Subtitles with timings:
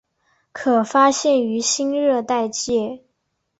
[0.51, 3.03] 可发现于新热带界。